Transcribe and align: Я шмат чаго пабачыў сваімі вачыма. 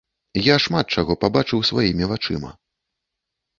Я 0.45 0.55
шмат 0.65 0.95
чаго 0.95 1.17
пабачыў 1.25 1.59
сваімі 1.71 2.11
вачыма. 2.15 2.53